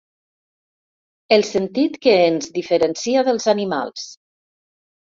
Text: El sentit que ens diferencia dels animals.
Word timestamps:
El 1.37 1.45
sentit 1.51 2.01
que 2.07 2.17
ens 2.31 2.51
diferencia 2.59 3.27
dels 3.31 3.49
animals. 3.57 4.11